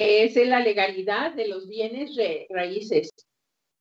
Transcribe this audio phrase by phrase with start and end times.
[0.00, 2.16] es la legalidad de los bienes
[2.48, 3.10] raíces.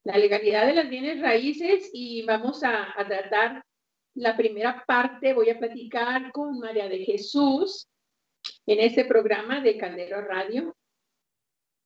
[0.04, 3.64] La legalidad de los bienes raíces y vamos a, a tratar
[4.16, 7.88] la primera parte, voy a platicar con María de Jesús
[8.66, 10.76] en este programa de Caldero Radio.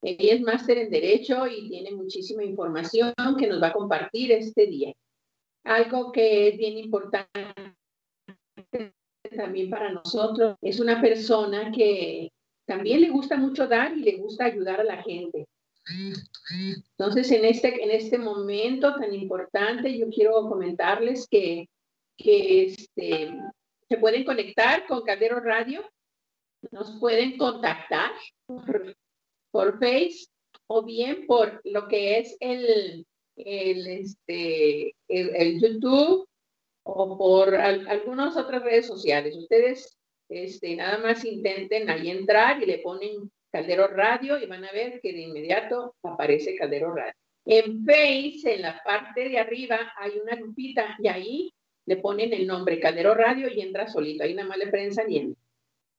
[0.01, 4.67] Ella es máster en Derecho y tiene muchísima información que nos va a compartir este
[4.67, 4.93] día.
[5.63, 7.29] Algo que es bien importante
[9.35, 12.31] también para nosotros es una persona que
[12.67, 15.47] también le gusta mucho dar y le gusta ayudar a la gente.
[16.51, 21.69] Entonces, en este, en este momento tan importante, yo quiero comentarles que,
[22.17, 23.33] que este,
[23.87, 25.89] se pueden conectar con Caldero Radio,
[26.71, 28.11] nos pueden contactar
[28.45, 30.27] por, Face
[30.67, 36.27] o bien por lo que es el, el, este, el, YouTube
[36.83, 39.35] o por algunas otras redes sociales.
[39.35, 39.96] Ustedes
[40.29, 44.99] este, nada más intenten ahí entrar y le ponen Caldero Radio y van a ver
[45.01, 47.13] que de inmediato aparece Caldero Radio.
[47.45, 51.53] En Face, en la parte de arriba, hay una lupita y ahí
[51.85, 54.23] le ponen el nombre Caldero Radio y entra solito.
[54.23, 55.41] Ahí nada más le prensan y entra.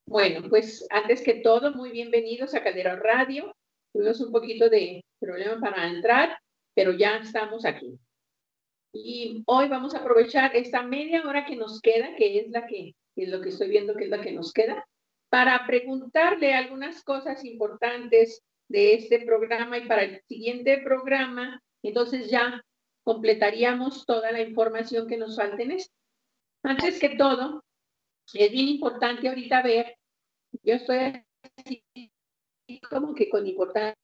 [0.07, 3.55] Bueno, pues antes que todo, muy bienvenidos a Caldero Radio.
[3.93, 6.39] Tuvimos un poquito de problema para entrar,
[6.75, 7.99] pero ya estamos aquí.
[8.93, 12.95] Y hoy vamos a aprovechar esta media hora que nos queda, que es la que,
[13.19, 14.87] que es lo que estoy viendo que es la que nos queda,
[15.29, 22.63] para preguntarle algunas cosas importantes de este programa y para el siguiente programa, entonces ya
[23.03, 25.93] completaríamos toda la información que nos falta en esto.
[26.63, 27.65] Antes que todo,
[28.33, 29.97] es bien importante ahorita ver,
[30.63, 31.25] yo estoy
[31.57, 31.85] así
[32.89, 33.97] como que con importancia,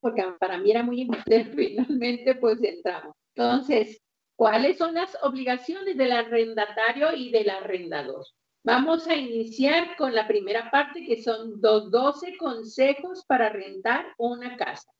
[0.00, 3.14] porque para mí era muy importante, finalmente pues entramos.
[3.34, 4.02] Entonces,
[4.36, 8.26] ¿cuáles son las obligaciones del arrendatario y del arrendador?
[8.62, 14.56] Vamos a iniciar con la primera parte que son los 12 consejos para rentar una
[14.56, 14.90] casa.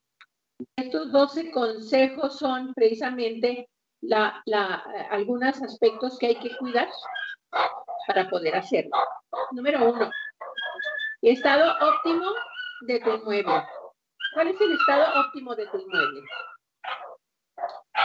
[0.77, 3.69] Estos 12 consejos son precisamente
[4.01, 4.43] la,
[5.11, 6.89] algunos aspectos que hay que cuidar
[8.07, 8.97] para poder hacerlo.
[9.53, 10.11] Número uno,
[11.21, 12.33] estado óptimo
[12.87, 13.63] de tu inmueble.
[14.35, 16.23] ¿Cuál es el estado óptimo de tu inmueble?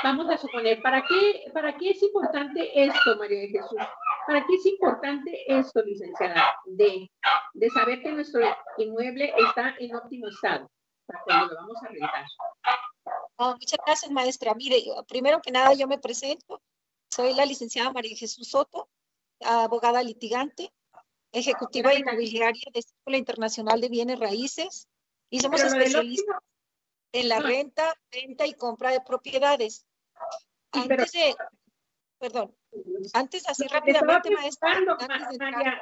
[0.03, 3.79] Vamos a suponer, ¿para qué, ¿para qué es importante esto, María de Jesús?
[4.27, 6.55] ¿Para qué es importante esto, licenciada?
[6.65, 7.11] De,
[7.53, 8.41] de saber que nuestro
[8.77, 10.69] inmueble está en óptimo estado
[11.05, 12.25] para cuando lo vamos a rentar.
[13.37, 14.53] Oh, muchas gracias, maestra.
[14.55, 16.61] Mire, primero que nada yo me presento.
[17.09, 18.89] Soy la licenciada María Jesús Soto,
[19.41, 20.71] abogada litigante,
[21.31, 24.87] ejecutiva inmobiliaria de Escuela Internacional de Bienes Raíces
[25.29, 26.39] y somos especialistas
[27.11, 29.85] en la renta, venta y compra de propiedades.
[30.71, 31.35] Antes de,
[32.25, 32.55] perdón,
[33.13, 34.81] antes así rápidamente, maestra.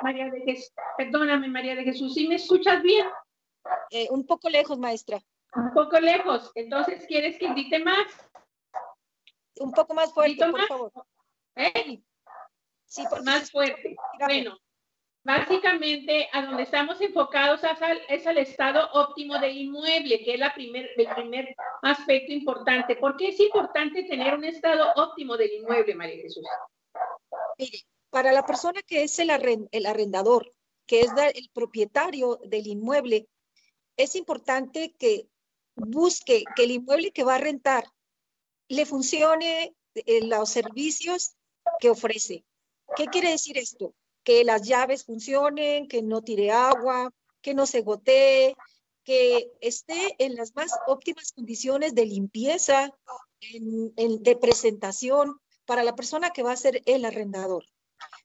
[0.01, 3.07] María, de Jesús, perdóname, María de Jesús, ¿sí me escuchas bien?
[3.91, 5.21] Eh, un poco lejos, maestra.
[5.55, 6.51] Un poco lejos.
[6.55, 8.07] Entonces, ¿quieres que invite más?
[9.55, 10.91] Un poco más fuerte, por favor.
[11.55, 12.03] ¿Eh?
[12.85, 13.95] Sí, por más fuerte.
[14.19, 14.57] Bueno,
[15.23, 17.61] básicamente a donde estamos enfocados
[18.09, 22.95] es al, estado óptimo del inmueble, que es la primer, el primer aspecto importante.
[22.97, 26.45] ¿Por qué es importante tener un estado óptimo del inmueble, María Jesús?
[27.57, 27.79] Mire,
[28.09, 29.29] para la persona que es el,
[29.71, 30.51] el arrendador,
[30.85, 33.27] que es el propietario del inmueble,
[33.95, 35.27] es importante que
[35.75, 37.85] busque que el inmueble que va a rentar
[38.67, 41.35] le funcione eh, los servicios
[41.79, 42.43] que ofrece.
[42.95, 43.93] ¿Qué quiere decir esto?
[44.23, 47.11] Que las llaves funcionen, que no tire agua,
[47.41, 48.55] que no se gotee,
[49.03, 52.89] que esté en las más óptimas condiciones de limpieza,
[53.41, 57.65] de presentación para la persona que va a ser el arrendador.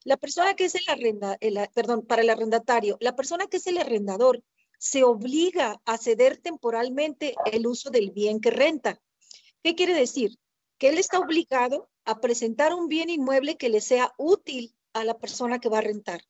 [0.04, 1.38] La persona que es el arrenda,
[1.74, 4.42] perdón, para el arrendatario, la persona que es el arrendador
[4.78, 9.00] se obliga a ceder temporalmente el uso del bien que renta.
[9.62, 10.38] ¿Qué quiere decir?
[10.78, 15.18] Que él está obligado a presentar un bien inmueble que le sea útil a la
[15.18, 16.22] persona que va a rentar.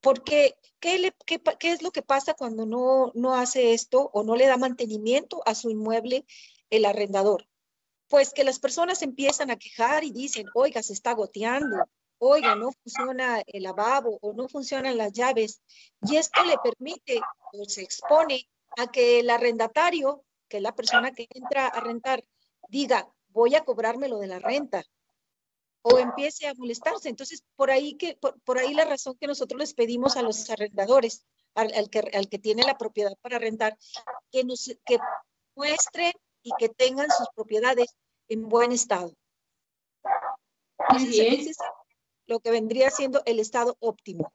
[0.00, 1.12] Porque, ¿qué,
[1.60, 5.54] es lo que pasa cuando no, no hace esto o no le da mantenimiento a
[5.54, 6.24] su inmueble
[6.70, 7.48] el arrendador?
[8.08, 11.76] Pues que las personas empiezan a quejar y dicen, oiga, se está goteando,
[12.18, 15.60] oiga, no funciona el lavabo o no funcionan las llaves.
[16.02, 17.20] Y esto le permite
[17.52, 22.22] o se expone a que el arrendatario, que es la persona que entra a rentar,
[22.68, 24.84] diga, voy a cobrármelo de la renta
[25.88, 27.08] o empiece a molestarse.
[27.08, 31.24] Entonces, por ahí, que, por, ahí la razón que nosotros les pedimos a los arrendadores,
[31.54, 33.78] al, que, al que tiene la propiedad para rentar,
[34.32, 34.98] que, nos, que
[35.54, 36.12] muestren
[36.42, 37.96] y que tengan sus propiedades
[38.28, 39.14] en buen estado.
[40.96, 41.56] es
[42.26, 44.32] lo que vendría siendo el estado óptimo.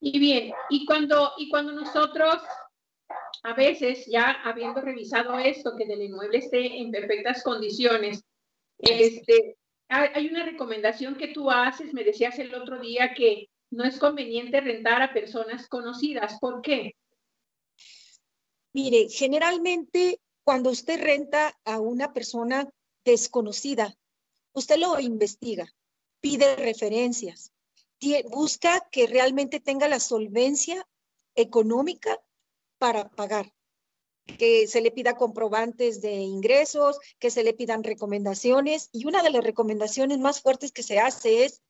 [0.00, 2.42] Y bien, y cuando, y cuando nosotros
[3.42, 8.24] a veces, ya habiendo revisado esto, que el inmueble esté en perfectas condiciones,
[8.78, 9.58] este,
[9.88, 14.60] hay una recomendación que tú haces, me decías el otro día que no es conveniente
[14.60, 16.38] rentar a personas conocidas.
[16.40, 16.94] ¿Por qué?
[18.72, 22.68] Mire, generalmente cuando usted renta a una persona
[23.04, 23.96] desconocida,
[24.52, 25.72] usted lo investiga,
[26.20, 27.52] pide referencias,
[28.30, 30.86] busca que realmente tenga la solvencia
[31.34, 32.20] económica
[32.78, 33.52] para pagar,
[34.38, 39.30] que se le pida comprobantes de ingresos, que se le pidan recomendaciones y una de
[39.30, 41.62] las recomendaciones más fuertes que se hace es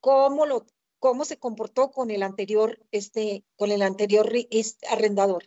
[0.00, 0.66] cómo lo
[0.98, 4.32] cómo se comportó con el anterior este con el anterior
[4.88, 5.44] arrendador.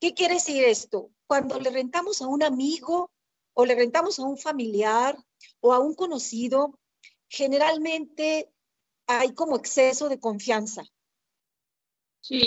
[0.00, 1.10] ¿Qué quiere decir esto?
[1.26, 3.10] Cuando le rentamos a un amigo
[3.54, 5.16] o le rentamos a un familiar
[5.60, 6.78] o a un conocido,
[7.28, 8.50] generalmente
[9.06, 10.82] hay como exceso de confianza.
[12.20, 12.46] Sí.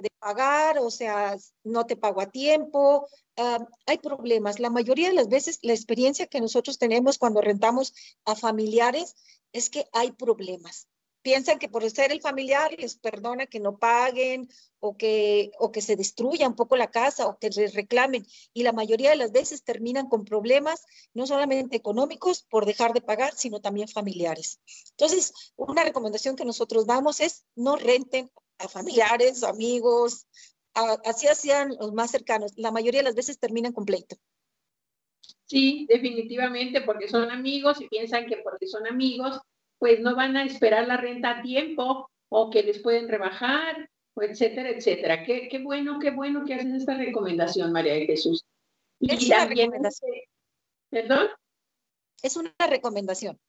[0.00, 3.06] De pagar, o sea, no te pago a tiempo,
[3.36, 4.60] ah, hay problemas.
[4.60, 7.94] La mayoría de las veces la experiencia que nosotros tenemos cuando rentamos
[8.24, 9.14] a familiares
[9.52, 10.88] es que hay problemas
[11.22, 14.48] piensan que por ser el familiar les perdona que no paguen
[14.78, 18.26] o que, o que se destruya un poco la casa o que les reclamen.
[18.54, 23.02] Y la mayoría de las veces terminan con problemas, no solamente económicos por dejar de
[23.02, 24.60] pagar, sino también familiares.
[24.90, 30.26] Entonces, una recomendación que nosotros damos es no renten a familiares amigos,
[31.04, 32.52] así hacían los más cercanos.
[32.56, 34.16] La mayoría de las veces terminan con pleito.
[35.46, 39.40] Sí, definitivamente, porque son amigos y piensan que porque son amigos
[39.80, 44.22] pues no van a esperar la renta a tiempo o que les pueden rebajar, o
[44.22, 45.24] etcétera, etcétera.
[45.24, 48.44] Qué, qué bueno, qué bueno que haces esta recomendación, María de Jesús.
[49.00, 50.10] Y es una recomendación.
[50.90, 51.28] ¿Perdón?
[52.22, 53.40] Es una recomendación.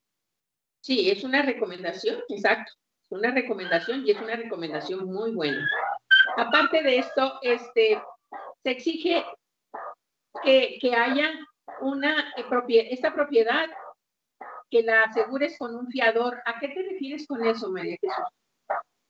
[0.80, 2.72] Sí, es una recomendación, exacto.
[3.12, 5.68] Una recomendación y es una recomendación muy buena.
[6.38, 8.02] Aparte de esto, este,
[8.64, 9.26] se exige
[10.44, 11.30] que, que haya
[11.82, 13.68] una eh, esta propiedad
[14.70, 16.42] que la asegures con un fiador.
[16.46, 18.24] ¿A qué te refieres con eso, María Jesús?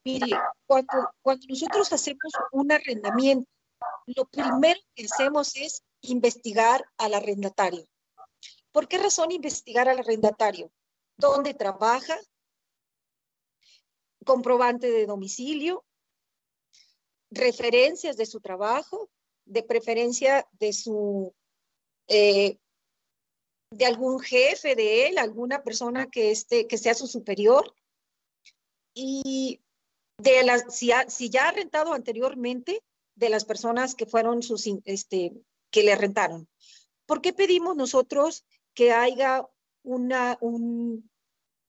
[0.03, 3.47] Mire, cuando, cuando nosotros hacemos un arrendamiento,
[4.07, 7.85] lo primero que hacemos es investigar al arrendatario.
[8.71, 10.71] ¿Por qué razón investigar al arrendatario?
[11.17, 12.17] ¿Dónde trabaja?
[14.25, 15.83] Comprobante de domicilio,
[17.29, 19.09] referencias de su trabajo,
[19.45, 21.33] de preferencia de su
[22.07, 22.57] eh,
[23.71, 27.73] de algún jefe de él, alguna persona que, esté, que sea su superior.
[28.93, 29.61] Y
[30.17, 32.83] de las, si, si ya ha rentado anteriormente,
[33.15, 35.33] de las personas que fueron sus, este,
[35.69, 36.49] que le rentaron.
[37.05, 39.47] ¿Por qué pedimos nosotros que haya
[39.83, 41.09] una, un,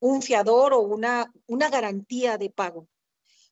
[0.03, 2.89] un fiador o una, una garantía de pago?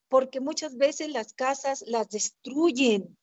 [0.08, 3.17] Porque muchas veces las casas las destruyen.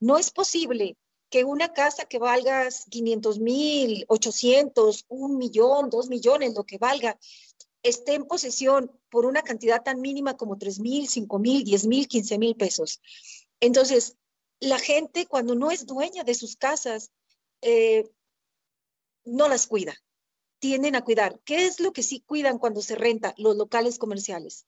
[0.00, 0.98] No es posible
[1.30, 7.18] que una casa que valga 500 mil, 800, un millón, dos millones, lo que valga,
[7.82, 12.06] esté en posesión por una cantidad tan mínima como 3 mil, 5 mil, 10 mil,
[12.06, 13.00] 15 mil pesos.
[13.60, 14.16] Entonces,
[14.60, 17.10] la gente cuando no es dueña de sus casas,
[17.62, 18.10] eh,
[19.24, 19.94] no las cuida,
[20.64, 21.38] tienden a cuidar.
[21.44, 23.34] ¿Qué es lo que sí cuidan cuando se renta?
[23.36, 24.64] Los locales comerciales,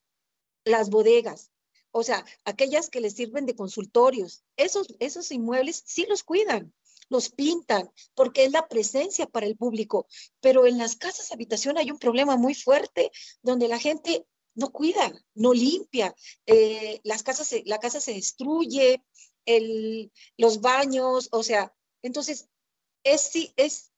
[0.63, 1.51] las bodegas,
[1.91, 6.75] o sea, aquellas que les sirven de consultorios, esos, esos inmuebles sí los cuidan,
[7.09, 10.07] los pintan, porque es la presencia para el público.
[10.43, 15.11] Pero en las casas habitación hay un problema muy fuerte donde la gente no cuida,
[15.33, 19.03] no limpia, eh, las casas la casa se destruye,
[19.47, 22.51] el, los baños, o sea, entonces
[23.03, 23.93] es, es,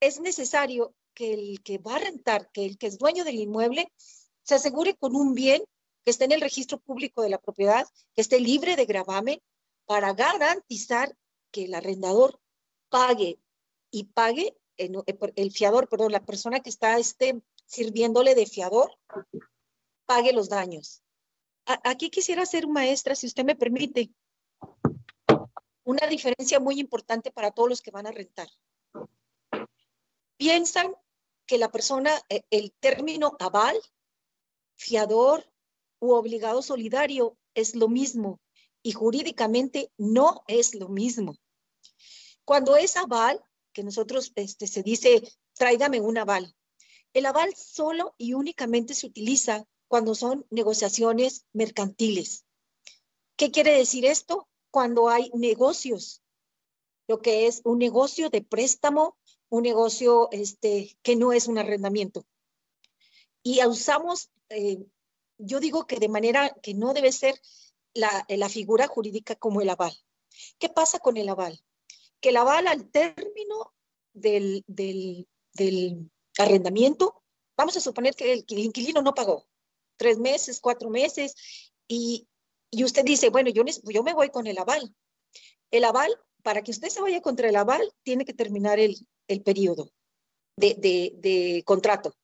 [0.00, 3.92] es necesario que el que va a rentar, que el que es dueño del inmueble,
[4.44, 5.64] se asegure con un bien
[6.04, 9.42] que esté en el registro público de la propiedad, que esté libre de gravamen
[9.84, 11.16] para garantizar
[11.50, 12.40] que el arrendador
[12.88, 13.40] pague
[13.90, 15.02] y pague el,
[15.34, 18.96] el fiador, perdón, la persona que está este, sirviéndole de fiador,
[20.06, 21.02] pague los daños.
[21.66, 24.12] aquí quisiera ser maestra, si usted me permite,
[25.82, 28.48] una diferencia muy importante para todos los que van a rentar.
[30.36, 30.94] Piensan
[31.48, 33.76] que la persona, eh, el término aval,
[34.76, 35.50] fiador,
[36.00, 38.40] u obligado solidario es lo mismo
[38.82, 41.36] y jurídicamente no es lo mismo.
[42.44, 45.22] Cuando es aval, que nosotros este, se dice,
[45.54, 46.54] tráigame un aval.
[47.12, 52.44] El aval solo y únicamente se utiliza cuando son negociaciones mercantiles.
[53.36, 54.48] ¿Qué quiere decir esto?
[54.70, 56.22] Cuando hay negocios,
[57.08, 59.16] lo que es un negocio de préstamo,
[59.50, 62.26] un negocio este, que no es un arrendamiento.
[63.42, 64.78] Y usamos eh,
[65.38, 67.40] yo digo que de manera que no debe ser
[67.94, 69.92] la, la figura jurídica como el aval.
[70.58, 71.60] ¿Qué pasa con el aval?
[72.20, 73.72] Que el aval al término
[74.12, 74.64] del,
[76.38, 77.22] arrendamiento,
[77.56, 79.46] vamos a suponer que el, inquilino no pagó
[79.96, 81.34] tres meses, cuatro meses,
[81.88, 82.28] y,
[82.84, 84.94] usted dice, bueno, yo, yo me voy con el aval.
[85.70, 86.12] El aval,
[86.48, 88.96] para que usted se vaya contra el aval, tiene que terminar el,
[89.44, 89.92] periodo
[90.56, 92.14] de, de contrato.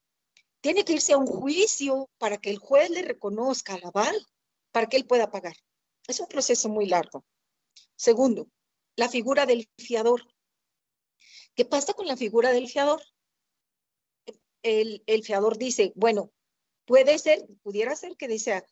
[0.62, 4.16] Tiene que irse a un juicio para que el juez le reconozca el aval,
[4.72, 5.54] para que él pueda pagar.
[6.08, 7.22] Es un proceso muy largo.
[7.96, 8.48] Segundo,
[8.96, 10.22] la figura del fiador.
[11.54, 13.02] ¿Qué pasa con la figura del fiador?
[14.62, 16.32] El, fiador dice, bueno,
[16.86, 18.64] puede ser, pudiera ser que dice,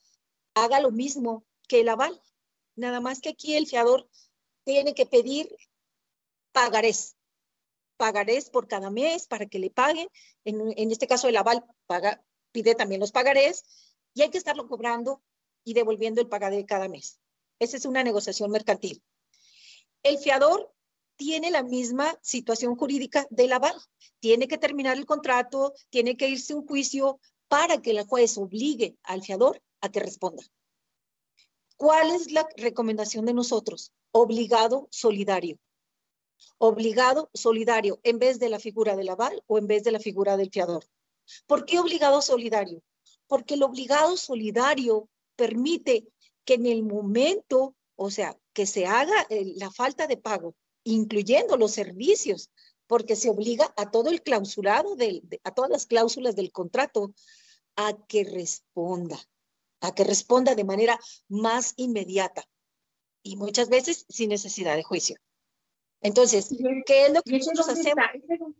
[0.54, 2.22] haga lo mismo que el aval,
[2.74, 4.08] nada más que aquí el fiador
[4.64, 5.54] tiene que pedir
[6.52, 7.16] pagarés,
[7.96, 10.08] pagarés por cada mes para que le paguen.
[10.44, 11.64] En, este caso el aval
[12.52, 13.64] pide también los pagarés
[14.14, 15.22] y hay que estarlo cobrando
[15.64, 17.18] y devolviendo el pagaré cada mes.
[17.58, 19.02] Esa es una negociación mercantil.
[20.02, 20.72] El fiador
[21.16, 23.76] tiene la misma situación jurídica del aval.
[24.18, 28.96] Tiene que terminar el contrato, tiene que irse un juicio para que el juez obligue
[29.04, 30.42] al fiador a que responda.
[31.82, 33.90] ¿Cuál es la recomendación de nosotros?
[34.12, 35.58] Obligado solidario.
[36.58, 40.36] Obligado solidario en vez de la figura del aval o en vez de la figura
[40.36, 40.84] del fiador.
[41.48, 42.84] ¿Por qué obligado solidario?
[43.26, 46.06] Porque el obligado solidario permite
[46.44, 51.56] que en el momento, o sea, que se haga eh, la falta de pago, incluyendo
[51.56, 52.52] los servicios,
[52.86, 54.96] porque se obliga a todo el clausurado,
[55.42, 57.12] a todas las cláusulas del contrato,
[57.74, 59.18] a que responda,
[59.82, 60.98] a que responda de manera
[61.28, 62.44] más inmediata
[63.22, 65.16] y muchas veces sin necesidad de juicio.
[66.00, 66.48] Entonces,
[66.86, 68.04] ¿qué es lo que nosotros hacemos?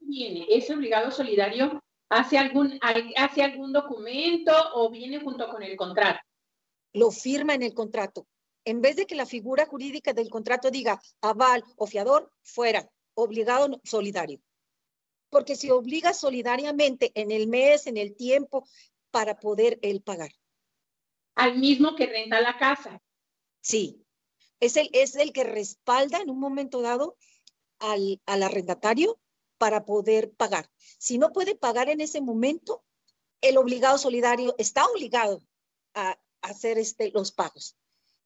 [0.01, 0.47] viene?
[0.51, 1.83] ¿Es obligado solidario?
[2.11, 2.79] ¿Hace algún,
[3.17, 6.21] ¿Hace algún documento o viene junto con el contrato?
[6.93, 8.27] lo firma en el contrato.
[8.65, 13.81] En vez de que la figura jurídica del contrato diga aval o fiador, fuera, obligado
[13.83, 14.41] solidario.
[15.31, 18.67] Porque se obliga solidariamente en el mes, en el tiempo,
[19.11, 20.31] para poder él pagar.
[21.35, 23.03] Al mismo que renta la casa.
[23.61, 24.05] Sí,
[24.61, 27.17] es el, es el que respalda en un momento dado
[27.79, 29.19] al, al arrendatario
[29.59, 30.69] para poder pagar.
[30.99, 32.85] Si no puede pagar en ese momento,
[33.41, 35.43] el obligado solidario está obligado
[35.95, 37.77] a, hacer este, los pagos.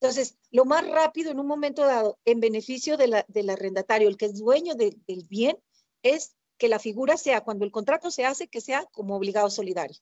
[0.01, 4.17] Entonces, lo más rápido en un momento dado, en beneficio de la, del arrendatario, el
[4.17, 5.59] que es dueño del bien,
[6.03, 9.99] es que la figura sea, cuando el contrato se hace, que sea como obligado solidario.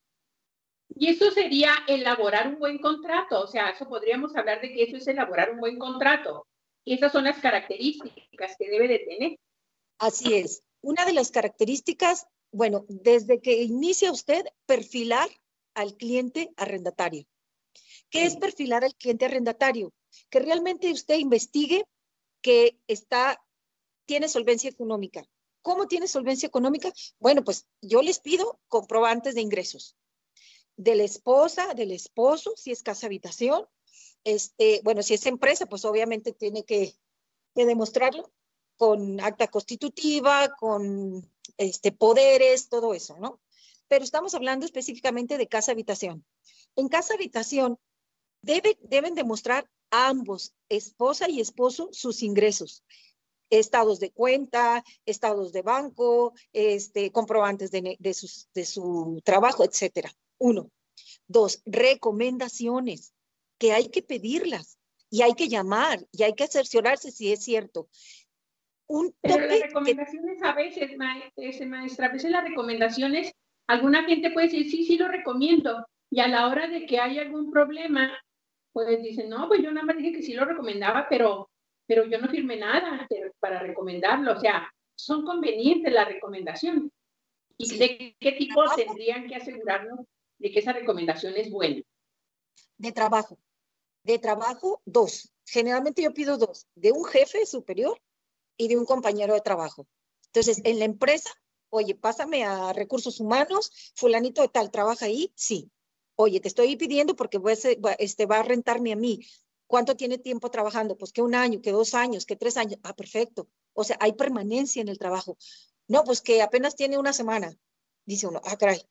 [0.96, 4.96] Y eso sería elaborar un buen contrato, o sea, eso podríamos hablar de que eso
[4.96, 6.46] es elaborar un buen contrato.
[6.84, 9.38] Y esas son las características que debe de tener.
[9.98, 10.62] Así es.
[10.82, 15.28] Una de las características, bueno, desde que inicia usted, perfilar
[15.74, 17.24] al cliente arrendatario.
[18.10, 19.92] ¿Qué es perfilar al cliente arrendatario?
[20.30, 21.84] Que realmente usted investigue
[22.42, 23.42] que está,
[24.06, 25.24] tiene solvencia económica.
[25.62, 26.92] ¿Cómo tiene solvencia económica?
[27.18, 29.96] Bueno, pues yo les pido comprobantes de ingresos
[30.76, 33.66] de la esposa, del esposo, si es casa habitación.
[34.24, 36.94] Este, bueno, si es empresa, pues obviamente tiene que,
[37.54, 38.32] demostrarlo
[38.76, 43.40] con acta constitutiva, con este, poderes, todo eso, ¿no?
[43.86, 46.24] Pero estamos hablando específicamente de casa habitación.
[46.74, 47.78] En casa habitación,
[48.42, 52.82] deben demostrar ambos, esposa y esposo, sus ingresos.
[53.50, 60.12] Estados de cuenta, estados de banco, este, comprobantes de, de su trabajo, etcétera.
[60.38, 60.70] Uno.
[61.26, 63.14] Dos, recomendaciones,
[63.58, 64.78] que hay que pedirlas
[65.10, 67.88] y hay que llamar y hay que cerciorarse si es cierto.
[68.86, 70.96] Un Pero las recomendaciones a veces,
[71.66, 73.32] maestra, a veces las recomendaciones,
[73.66, 77.18] alguna gente puede decir, sí, sí lo recomiendo, y a la hora de que hay
[77.18, 78.16] algún problema,
[78.72, 81.50] pues dicen, no, pues yo nada más dije que sí lo recomendaba, pero,
[81.86, 83.08] pero yo no firmé nada
[83.40, 84.32] para recomendarlo.
[84.32, 86.90] O sea, son convenientes las recomendaciones.
[87.56, 90.06] ¿Y de qué tipo tendrían que asegurarnos
[90.44, 91.80] de que esa recomendación es buena?
[92.76, 93.38] De trabajo.
[94.02, 95.32] De trabajo, dos.
[95.46, 97.98] Generalmente yo pido dos, de un jefe superior
[98.58, 99.86] y de un compañero de trabajo.
[100.26, 101.30] Entonces, en la empresa,
[101.70, 105.32] oye, pásame a recursos humanos, fulanito de tal, ¿trabaja ahí?
[105.34, 105.70] Sí.
[106.14, 107.40] Oye, te estoy pidiendo porque
[107.98, 109.26] este, va a rentarme a mí.
[109.66, 110.98] ¿Cuánto tiene tiempo trabajando?
[110.98, 112.78] Pues que un año, que dos años, que tres años.
[112.82, 113.48] Ah, perfecto.
[113.72, 115.38] O sea, hay permanencia en el trabajo.
[115.88, 117.56] No, pues que apenas tiene una semana.
[118.04, 118.82] Dice uno, ah, caray.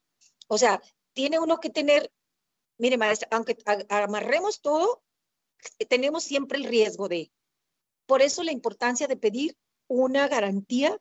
[0.47, 0.81] O sea,
[1.13, 2.11] tiene uno que tener,
[2.77, 3.57] mire, maestra, aunque
[3.89, 5.03] amarremos todo,
[5.89, 7.31] tenemos siempre el riesgo de.
[8.05, 9.55] Por eso la importancia de pedir
[9.87, 10.99] una garantía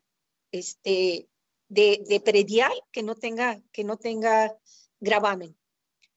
[0.53, 1.29] este,
[1.69, 4.57] de, de predial que no tenga, que no tenga
[5.01, 5.57] gravamen.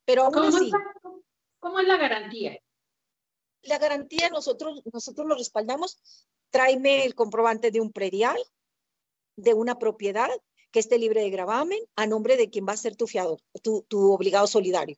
[0.05, 0.93] Pero ¿Cómo, Es la,
[1.59, 2.59] ¿Cómo es la garantía?
[3.63, 5.97] La garantía nosotros, nosotros lo respaldamos.
[6.51, 8.37] Tráeme el comprobante de un predial,
[9.35, 10.29] de una propiedad
[10.75, 14.11] que esté libre de gravamen a nombre de quien va a ser tu fiador, tu,
[14.11, 14.97] obligado solidario.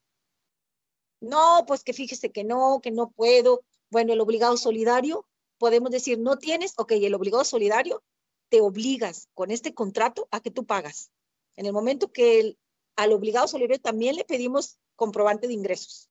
[1.22, 3.62] No, pues que fíjese que no, que no puedo.
[3.92, 5.28] Bueno, el obligado solidario,
[5.60, 8.04] podemos decir, no tienes, ok, el obligado solidario
[8.50, 11.12] te obligas con este contrato a que tú pagas.
[11.56, 12.58] En el momento que
[12.96, 16.10] al obligado solidario también le pedimos comprobante de ingresos,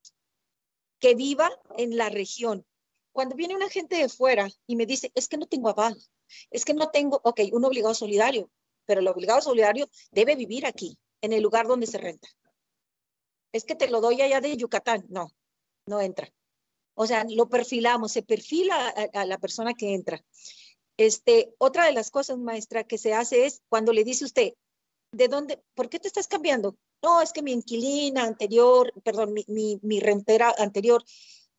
[1.01, 2.65] que viva en la región.
[3.11, 6.01] Cuando viene una gente de fuera y me dice, es que no tengo aval,
[6.53, 8.49] es que no tengo, ok, un obligado solidario,
[8.87, 12.29] pero el obligado solidario debe vivir aquí, en el lugar donde se renta.
[13.53, 15.05] Es que te lo doy allá de Yucatán.
[15.09, 15.31] No,
[15.87, 16.33] no entra.
[16.95, 20.25] O sea, lo perfilamos, se perfila a, la persona que entra.
[20.97, 24.55] Este, otra de las cosas, maestra, que se hace es cuando le dice usted,
[25.13, 26.77] ¿de dónde, por qué te estás cambiando?
[27.03, 31.05] No, es que mi inquilina anterior, perdón, mi, mi, mi rentera anterior,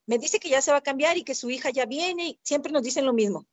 [0.08, 2.40] me dice que ya se va a cambiar y que su hija ya viene y
[2.42, 3.46] siempre nos dicen lo mismo.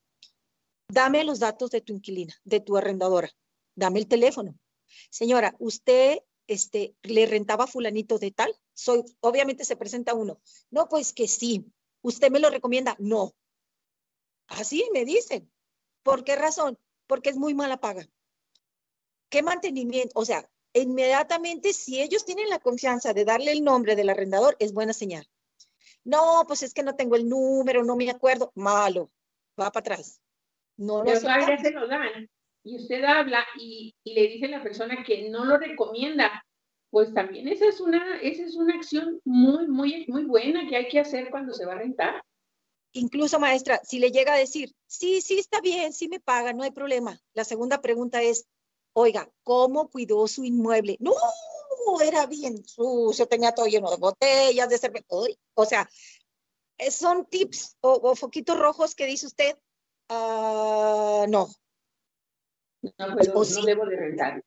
[0.88, 3.30] Dame los datos de tu inquilina, de tu arrendadora.
[3.74, 4.58] Dame el teléfono.
[5.10, 8.54] Señora, usted este, le rentaba a fulanito de tal.
[8.74, 10.40] Soy, obviamente se presenta uno.
[10.70, 11.66] No, pues que sí.
[12.02, 12.96] ¿Usted me lo recomienda?
[12.98, 13.34] No.
[14.48, 15.50] Así me dicen.
[16.02, 16.78] ¿Por qué razón?
[17.06, 18.06] Porque es muy mala paga.
[19.30, 20.12] ¿Qué mantenimiento?
[20.14, 24.72] O sea, inmediatamente si ellos tienen la confianza de darle el nombre del arrendador, es
[24.72, 25.28] buena señal.
[26.04, 28.52] No, pues es que no tengo el número, no me acuerdo.
[28.54, 29.10] Malo,
[29.58, 30.20] va para atrás.
[30.76, 32.30] No Pero todavía se lo dan.
[32.64, 36.44] Y usted habla y, y, le dice a la persona que no lo recomienda.
[36.90, 40.88] Pues también esa es una, esa es una acción muy, muy, muy buena que hay
[40.88, 42.22] que hacer cuando se va a rentar
[42.94, 46.62] incluso maestra, si le llega a decir, sí, sí, está bien, sí me paga, no
[46.62, 47.20] hay problema.
[47.34, 48.46] La segunda pregunta es,
[48.92, 50.96] oiga, ¿cómo cuidó su inmueble?
[51.00, 51.12] No,
[52.00, 55.06] era bien sucio, tenía todo lleno de botellas, de cerveza.
[55.54, 55.88] O sea,
[56.78, 59.56] eh, son tips o, foquitos rojos que dice usted,
[60.08, 61.48] uh, no.
[62.98, 63.16] No, no
[63.64, 64.44] debo de rentar.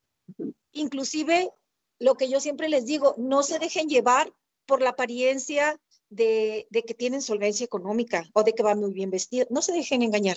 [0.72, 1.50] Inclusive,
[1.98, 4.32] lo que yo siempre les digo, no se dejen llevar
[4.66, 9.48] por la apariencia de, que tienen solvencia económica o de que van muy bien vestidos.
[9.50, 10.36] No se dejen engañar.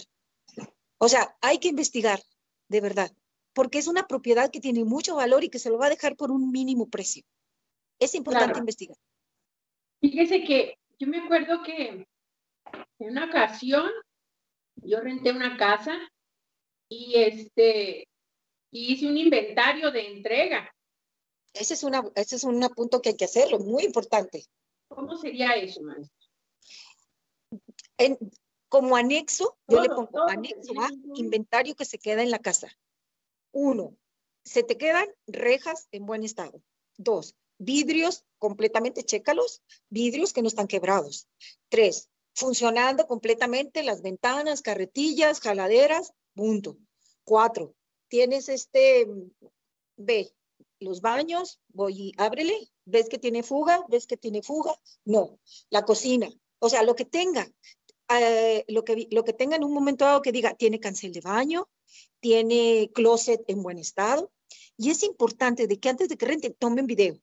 [0.98, 2.20] O sea, hay que investigar,
[2.70, 3.12] de verdad,
[3.54, 6.16] porque es una propiedad que tiene mucho valor y que se lo va a dejar
[6.16, 7.24] por un mínimo precio.
[8.00, 8.98] Es importante investigar.
[10.00, 12.08] Fíjese que yo me acuerdo que
[13.00, 13.90] en una ocasión
[14.78, 16.00] yo renté una casa
[16.92, 18.06] y este
[18.70, 20.70] hice un inventario de entrega.
[21.54, 24.46] Ese es, una, ese es un punto que hay que hacerlo, muy importante.
[24.90, 26.28] ¿Cómo sería eso, maestro?
[27.98, 28.18] En,
[28.68, 32.70] como anexo, yo le pongo anexo a inventario que se queda en la casa.
[33.54, 33.96] Uno,
[34.44, 36.62] se te quedan rejas en buen estado.
[36.98, 41.28] Dos, vidrios completamente, chécalos, vidrios que no están quebrados.
[41.70, 46.80] Tres, funcionando completamente las ventanas, carretillas, jaladeras, punto.
[47.24, 47.76] Cuatro,
[48.08, 49.06] tienes este,
[49.96, 50.34] ve,
[50.80, 54.74] los baños, voy y ábrele, ves que tiene fuga, ves que tiene fuga,
[55.06, 55.38] no,
[55.70, 57.48] la cocina, o sea, lo que tenga,
[58.10, 61.22] eh, lo, que, lo que tenga en un momento dado que diga, tiene cancel de
[61.22, 61.70] baño,
[62.20, 64.32] tiene closet en buen estado,
[64.78, 67.22] y es importante de que antes de que renten, tomen video,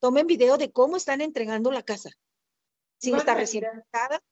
[0.00, 2.08] tomen video de cómo están entregando la casa,
[2.96, 4.22] si está recién rentada,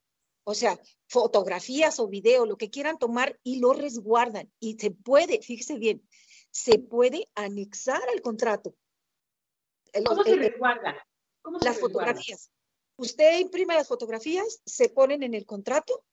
[0.44, 4.52] o sea, fotografías o video, lo que quieran tomar y lo resguardan.
[4.58, 6.06] Y se puede, fíjese bien,
[6.50, 8.74] se puede anexar al contrato.
[10.04, 10.96] ¿Cómo se resguarda?
[11.42, 12.50] ¿Cómo las fotografías.
[12.96, 16.04] Usted imprime las fotografías, se ponen en el contrato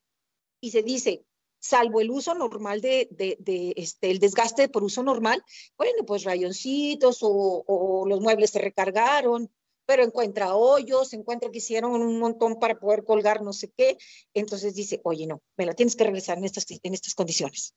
[0.60, 1.26] y se dice,
[1.60, 5.44] salvo el uso normal de, de, de, este, el desgaste por uso normal,
[5.78, 9.52] bueno, pues rayoncitos o, o, los muebles se recargaron,
[9.90, 13.98] pero encuentra hoyos, encuentra que hicieron un montón para poder colgar no sé qué,
[14.36, 17.74] entonces dice, oye, no, me la tienes que regresar en estas, en estas condiciones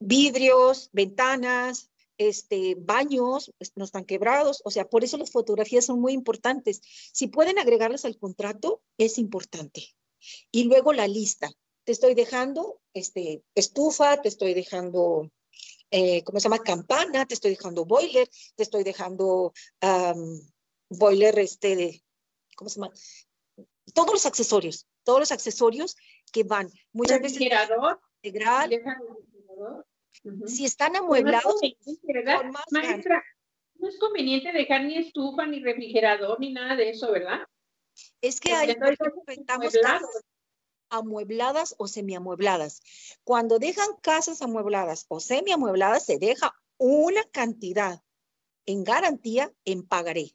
[0.00, 6.00] vidrios, ventanas, este, baños pues, no están quebrados, o sea, por eso las fotografías son
[6.00, 6.82] muy importantes.
[7.12, 9.84] Si pueden agregarlas al contrato, es importante.
[10.50, 11.50] Y luego la lista.
[11.84, 15.30] Te estoy dejando este, estufa, te estoy dejando,
[15.90, 16.58] eh, ¿cómo se llama?
[16.58, 19.52] Campana, te estoy dejando boiler, te estoy dejando
[20.90, 22.02] boiler, este, de,
[22.56, 22.92] ¿cómo se llama?
[23.94, 25.96] Todos los accesorios, todos los accesorios
[26.32, 26.70] que van.
[26.92, 27.40] Muchas veces.
[28.22, 28.82] Integral.
[30.46, 31.60] Si están amueblados,
[32.02, 32.42] ¿verdad?
[32.70, 33.24] Maestra,
[33.76, 37.40] no es conveniente dejar ni estufa, ni refrigerador, ni nada de eso, ¿verdad?
[38.20, 38.76] Es que hay
[39.26, 40.24] rentamos casas
[40.90, 42.82] amuebladas o semiamuebladas.
[43.24, 48.02] Cuando dejan casas amuebladas o semiamuebladas, se deja una cantidad
[48.66, 50.34] en garantía en pagaré.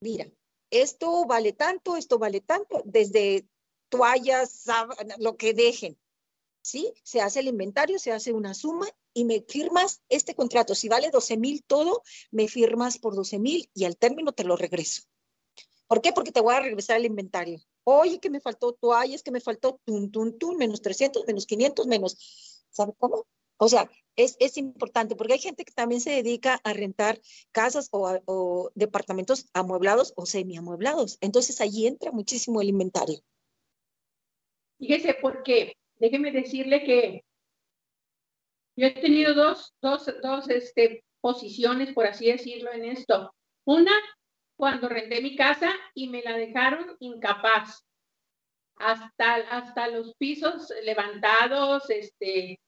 [0.00, 0.30] Mira,
[0.70, 3.48] esto vale tanto, esto vale tanto, desde
[3.88, 4.64] toallas,
[5.18, 5.98] lo que dejen.
[6.60, 6.92] ¿Sí?
[7.02, 10.74] Se hace el inventario, se hace una suma y me firmas este contrato.
[10.74, 14.56] Si vale 12 mil todo, me firmas por 12 mil y al término te lo
[14.56, 15.02] regreso.
[15.86, 16.12] ¿Por qué?
[16.12, 17.60] Porque te voy a regresar el inventario.
[17.84, 21.86] Oye, que me faltó toallas, que me faltó tun, tun, tun, menos 300, menos 500,
[21.86, 23.26] menos, ¿sabe cómo?
[23.56, 27.20] O sea, es, es, importante porque hay gente que también se dedica a rentar
[27.52, 31.18] casas o, o departamentos amueblados o semiamueblados.
[31.20, 33.20] Entonces allí entra muchísimo el inventario.
[34.78, 37.24] Fíjese, porque déjeme decirle que
[38.76, 43.34] yo he tenido dos, dos, dos este, posiciones, por así decirlo, en esto.
[43.64, 43.92] Una,
[44.56, 47.84] cuando renté mi casa y me la dejaron incapaz.
[48.76, 52.60] Hasta, hasta los pisos levantados, este,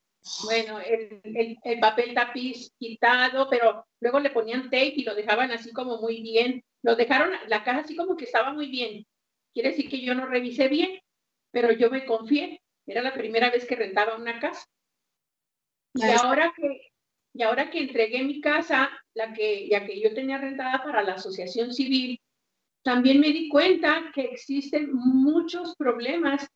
[0.44, 1.20] bueno, el,
[1.64, 6.20] el, papel tapiz quitado, pero luego le ponían tape y lo dejaban así como muy
[6.20, 6.62] bien.
[6.83, 9.06] Lo dejaron, la casa así como que estaba muy bien.
[9.52, 11.00] Quiere decir que yo no revisé bien,
[11.50, 12.62] pero yo me confié.
[12.87, 14.66] Era la primera vez que rentaba una casa.
[15.94, 16.92] Y ahora que,
[17.35, 21.14] y ahora que entregué mi casa, la que, ya que yo tenía rentada para la
[21.14, 22.20] asociación civil,
[22.83, 26.48] también me di cuenta que existen muchos problemas,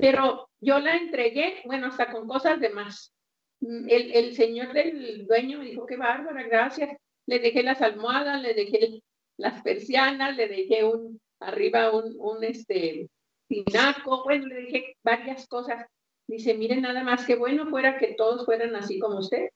[0.00, 3.12] pero yo la entregué, bueno, hasta con cosas de más.
[3.60, 6.96] El, el señor del dueño me dijo, qué bárbara, gracias.
[7.26, 9.02] Le dejé las almohadas, le dejé
[9.36, 13.08] las persianas, le dejé un, arriba un, un este,
[13.48, 15.86] tinaco, bueno, le dejé varias cosas.
[16.26, 19.48] Dice, miren nada más, que bueno fuera que todos fueran así como usted.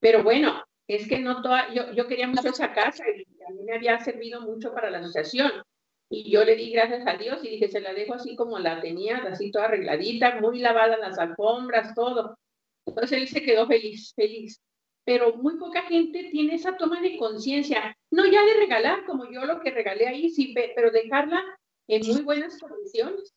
[0.00, 3.62] Pero bueno, es que no toda, yo, yo quería mucho esa casa y a mí
[3.64, 5.50] me había servido mucho para la asociación.
[6.12, 8.80] Y yo le di gracias a Dios y dije, se la dejo así como la
[8.80, 12.36] tenía, así toda arregladita, muy lavada las alfombras, todo.
[12.84, 14.60] Entonces él se quedó feliz, feliz.
[15.04, 17.96] Pero muy poca gente tiene esa toma de conciencia.
[18.10, 21.42] No ya de regalar, como yo lo que regalé ahí, sí, pero dejarla
[21.86, 23.32] en muy buenas condiciones.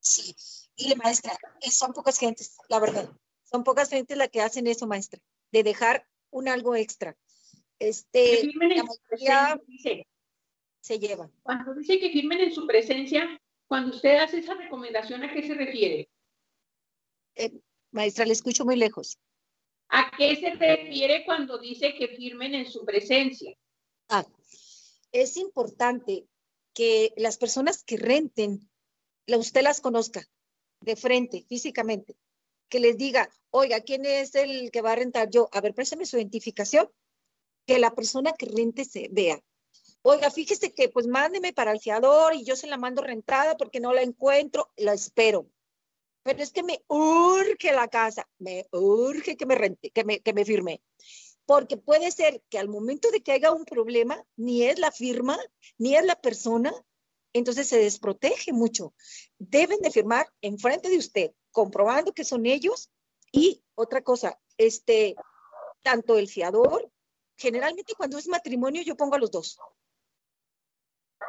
[0.00, 0.34] Sí,
[0.74, 1.32] y maestra,
[1.70, 3.08] son pocas gentes, la verdad.
[3.44, 5.20] Son pocas gentes las que hacen eso, maestra,
[5.52, 7.16] de dejar un algo extra.
[7.78, 9.60] Este, la mayoría
[10.82, 11.30] se lleva.
[11.42, 15.54] Cuando dice que firmen en su presencia, cuando usted hace esa recomendación, ¿a qué se
[15.54, 16.10] refiere?
[17.36, 17.52] Eh,
[17.92, 19.18] maestra, le escucho muy lejos.
[19.88, 23.56] ¿A qué se refiere cuando dice que firmen en su presencia?
[24.08, 24.26] Ah,
[25.12, 26.26] es importante
[26.74, 28.68] que las personas que renten,
[29.26, 30.26] usted las conozca
[30.80, 32.16] de frente, físicamente,
[32.68, 35.30] que les diga, oiga, ¿quién es el que va a rentar?
[35.30, 36.90] Yo, a ver, préstame su identificación,
[37.66, 39.40] que la persona que rente se vea.
[40.04, 43.78] Oiga, fíjese que pues mándeme para el fiador y yo se la mando rentada porque
[43.78, 45.48] no la encuentro, la espero.
[46.24, 50.32] Pero es que me urge la casa, me urge que me rente, que me, que
[50.32, 50.82] me firme.
[51.46, 55.38] Porque puede ser que al momento de que haya un problema, ni es la firma,
[55.78, 56.72] ni es la persona,
[57.32, 58.94] entonces se desprotege mucho.
[59.38, 62.90] Deben de firmar enfrente de usted, comprobando que son ellos.
[63.32, 65.14] Y otra cosa, este,
[65.82, 66.90] tanto el fiador,
[67.36, 69.58] generalmente cuando es matrimonio yo pongo a los dos.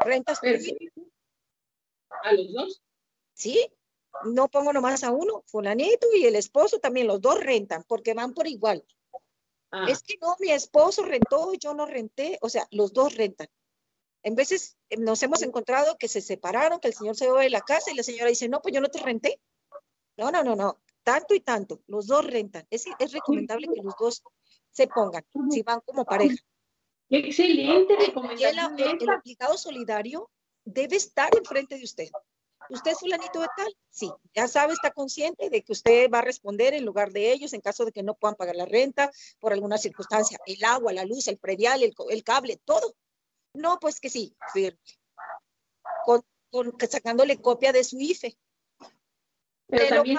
[0.01, 0.39] ¿Rentas
[2.23, 2.81] ¿A los dos?
[3.33, 3.69] Sí,
[4.25, 8.33] no pongo nomás a uno, fulanito y el esposo también, los dos rentan porque van
[8.33, 8.85] por igual.
[9.71, 9.87] Ah.
[9.89, 13.47] Es que no, mi esposo rentó, yo no renté, o sea, los dos rentan.
[14.21, 17.49] En veces eh, nos hemos encontrado que se separaron, que el señor se va de
[17.49, 19.41] la casa y la señora dice, no, pues yo no te renté.
[20.15, 22.65] No, no, no, no, tanto y tanto, los dos rentan.
[22.69, 24.23] Es, es recomendable que los dos
[24.71, 26.35] se pongan, si van como pareja.
[27.13, 28.79] Excelente recomendación.
[28.79, 30.31] El, el, aplicado solidario
[30.65, 32.09] debe estar enfrente de usted.
[32.69, 33.75] ¿Usted es fulanito de tal?
[33.89, 37.53] Sí, ya sabe, está consciente de que usted va a responder en lugar de ellos
[37.53, 41.05] en caso de que no puedan pagar la renta por alguna circunstancia, el agua, la
[41.05, 42.95] luz, el predial, el, el cable, todo.
[43.53, 44.35] No, pues que sí,
[46.05, 46.23] con,
[46.89, 48.35] sacándole copia de su IFE.
[49.67, 50.17] Pero, también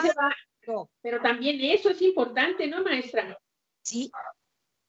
[1.00, 3.36] pero también eso es importante, ¿no, maestra?
[3.82, 4.10] Sí.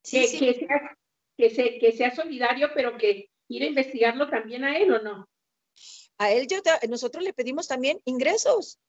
[0.03, 0.97] que, sea,
[1.37, 5.29] que, que sea solidario, pero que ir a investigarlo también a él o no.
[6.17, 6.57] A él yo,
[6.89, 8.79] nosotros le pedimos también ingresos.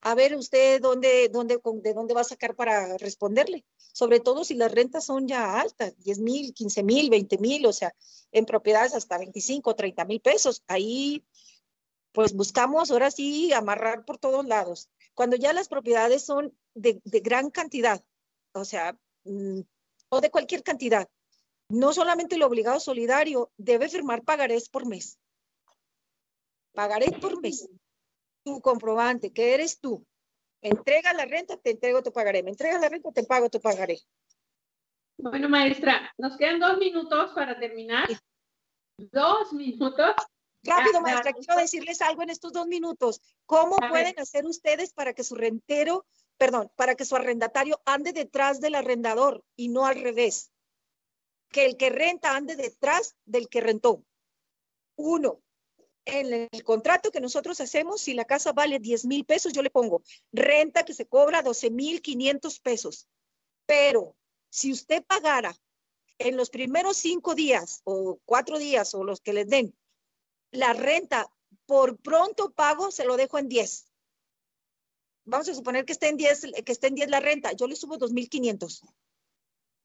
[0.00, 3.64] A ver usted dónde, dónde, de dónde va a sacar para responderle.
[3.92, 7.72] Sobre todo si las rentas son ya altas, 10 mil, 15 mil, 20 mil, o
[7.72, 7.94] sea,
[8.32, 10.64] en propiedades hasta 25, 30 mil pesos.
[10.66, 11.24] Ahí,
[12.10, 14.90] pues buscamos ahora sí amarrar por todos lados.
[15.14, 18.02] Cuando ya las propiedades son de, gran cantidad,
[18.54, 19.60] o sea, mm,
[20.08, 21.08] o de cualquier cantidad,
[21.72, 25.18] no solamente el obligado solidario debe firmar pagarés por mes.
[26.74, 27.66] Pagaré por mes.
[28.44, 30.04] Tu comprobante, que eres tú.
[30.60, 32.42] Entrega la renta, te entrego tu pagaré.
[32.42, 33.98] Me entrega la renta, te pago tu pagaré.
[35.16, 38.06] Bueno, maestra, nos quedan dos minutos para terminar.
[38.98, 40.14] Dos minutos.
[40.64, 43.22] Rápido, maestra, quiero decirles algo en estos dos minutos.
[43.46, 46.04] ¿Cómo pueden hacer ustedes para que su rentero,
[46.36, 50.51] perdón, para que su arrendatario ande detrás del arrendador y no al revés?
[51.52, 54.04] Que el que renta ande detrás del que rentó.
[54.96, 55.40] Uno,
[56.04, 59.70] en el contrato que nosotros hacemos, si la casa vale 10 mil pesos, yo le
[59.70, 63.08] pongo renta que se cobra 12 mil 500 pesos.
[63.66, 64.16] Pero
[64.50, 65.54] si usted pagara
[66.18, 69.74] en los primeros cinco días o cuatro días o los que les den
[70.50, 71.30] la renta
[71.66, 73.86] por pronto pago, se lo dejo en 10.
[75.24, 77.76] Vamos a suponer que esté en 10, que esté en 10 la renta, yo le
[77.76, 78.82] subo 2.500.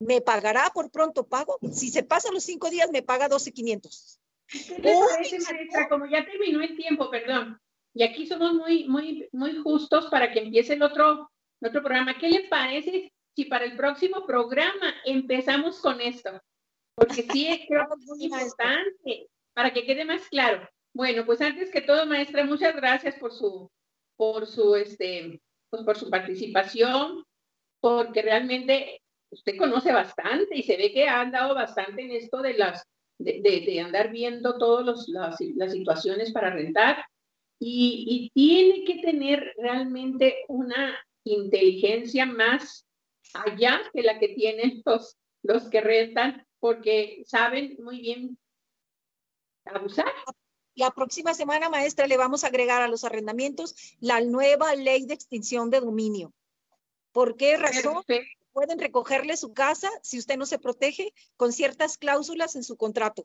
[0.00, 1.58] ¿Me pagará por pronto pago?
[1.72, 4.18] Si se pasan los cinco días, me paga 12.500.
[4.46, 5.88] ¿Qué le parece, maestra?
[5.88, 7.60] Como ya terminó el tiempo, perdón,
[7.94, 11.30] y aquí somos muy, muy, muy justos para que empiece el otro,
[11.60, 12.16] el otro programa.
[12.16, 16.40] ¿Qué le parece si para el próximo programa empezamos con esto?
[16.94, 20.68] Porque sí, creo que es muy importante para que quede más claro.
[20.94, 23.70] Bueno, pues antes que todo, maestra, muchas gracias por su,
[24.16, 27.24] por su, este, pues por su participación,
[27.80, 32.54] porque realmente usted conoce bastante y se ve que ha andado bastante en esto de
[32.54, 32.84] las,
[33.18, 37.04] de, de, andar viendo todas las, las, situaciones para rentar
[37.58, 42.86] y, y tiene que tener realmente una inteligencia más
[43.34, 48.38] allá que la que tienen los, los que rentan, porque saben muy bien
[49.64, 50.12] abusar.
[50.74, 55.14] La próxima semana, maestra, le vamos a agregar a los arrendamientos la nueva ley de
[55.14, 56.32] extinción de dominio.
[57.12, 58.04] ¿Por qué razón?
[58.58, 63.24] Pueden recogerle su casa si usted no se protege con ciertas cláusulas en su contrato.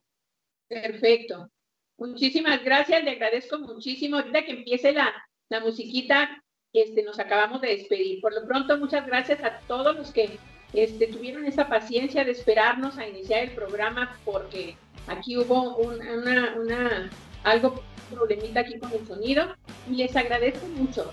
[0.67, 1.49] Perfecto.
[1.97, 4.17] Muchísimas gracias, le agradezco muchísimo.
[4.17, 5.11] Ahorita que empiece la,
[5.49, 8.21] la musiquita, este, nos acabamos de despedir.
[8.21, 10.37] Por lo pronto, muchas gracias a todos los que
[10.73, 17.09] este, tuvieron esa paciencia de esperarnos a iniciar el programa porque Aquí hubo una, una,
[17.43, 19.53] algo problemita aquí con el sonido
[19.89, 21.11] y les agradezco mucho.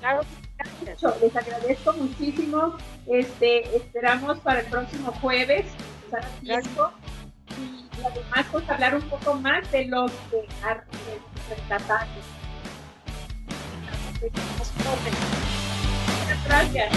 [0.00, 0.22] Claro,
[1.20, 2.76] les agradezco muchísimo.
[3.06, 5.66] Este, esperamos para el próximo jueves
[6.04, 6.90] estar a tiempo
[7.58, 10.46] y, además pues hablar un poco más de los de,
[11.48, 12.08] rescatados.
[16.20, 16.92] Muchas gracias.